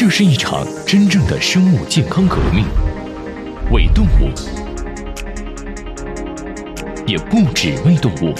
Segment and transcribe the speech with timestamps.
[0.00, 2.64] 这是一场真正的生物健康革命，
[3.70, 4.30] 为动物，
[7.06, 8.34] 也不只为动物。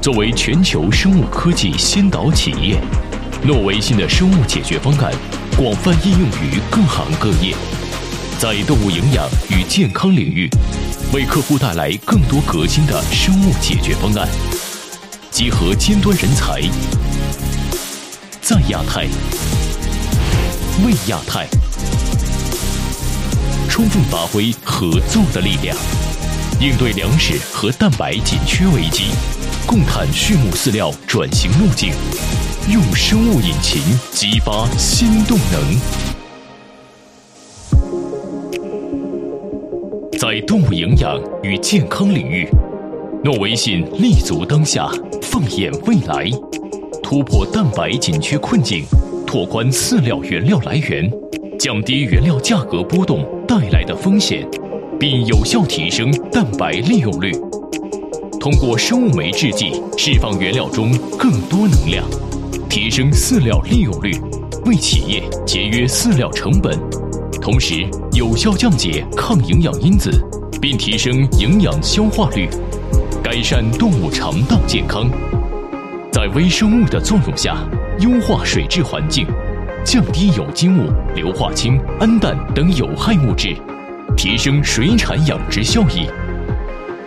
[0.00, 2.80] 作为全球生物科技先导企业，
[3.42, 5.12] 诺维新的生物解决方案
[5.54, 7.54] 广泛应用于各行各业，
[8.38, 10.48] 在动物营养与健康领域，
[11.12, 14.26] 为客户带来更多革新的生物解决方案。
[15.36, 16.62] 集合尖端人才，
[18.40, 19.02] 在亚太，
[20.82, 21.46] 为亚太，
[23.68, 25.76] 充分发挥合作的力量，
[26.58, 29.10] 应对粮食和蛋白紧缺危机，
[29.66, 31.92] 共探畜牧饲料转型路径，
[32.72, 35.78] 用生物引擎激发新动能。
[40.18, 42.48] 在动物营养与健康领域，
[43.26, 44.88] 诺维信立足当下。
[45.20, 46.30] 放眼未来，
[47.02, 48.84] 突破蛋白紧缺困境，
[49.26, 51.10] 拓宽饲料原料来源，
[51.58, 54.48] 降低原料价格波动带来的风险，
[54.96, 57.32] 并有效提升蛋白利用率。
[58.38, 62.04] 通过生物酶制剂释放原料中更多能量，
[62.68, 64.12] 提升饲料利用率，
[64.66, 66.78] 为企业节约饲料成本，
[67.42, 70.12] 同时有效降解抗营养因子，
[70.62, 72.48] 并提升营养消化率。
[73.36, 75.10] 改善动物肠道健康，
[76.10, 77.54] 在微生物的作用下，
[77.98, 79.26] 优化水质环境，
[79.84, 83.54] 降低有机物、硫化氢、氨氮等有害物质，
[84.16, 86.08] 提升水产养殖效益。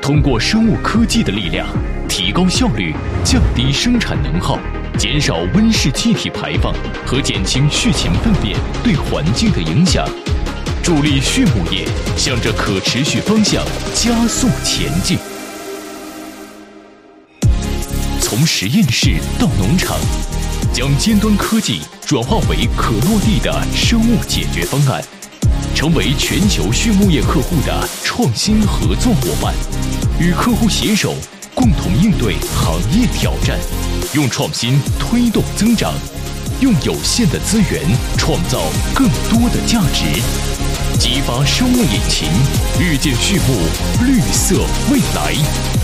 [0.00, 1.66] 通过生物科技的力量，
[2.08, 4.60] 提高效率，降低生产能耗，
[4.96, 6.72] 减少温室气体排放
[7.04, 10.08] 和减轻畜禽粪便对环境的影响，
[10.84, 11.84] 助力畜牧业
[12.16, 15.18] 向着可持续方向加速前进。
[18.34, 19.94] 从实验室到农场，
[20.72, 25.04] 将尖端科技转化为可落地的生物解决方案，
[25.74, 29.54] 成为全球畜牧业客户的创新合作伙伴，
[30.18, 31.14] 与客户携手，
[31.54, 33.58] 共同应对行业挑战，
[34.14, 35.92] 用创新推动增长，
[36.62, 37.82] 用有限的资源
[38.16, 38.62] 创造
[38.94, 40.06] 更多的价值，
[40.98, 42.30] 激发生物引擎，
[42.80, 44.56] 遇见畜牧绿色
[44.90, 45.81] 未来。